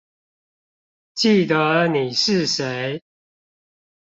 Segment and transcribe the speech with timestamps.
[1.13, 3.03] 記得你是誰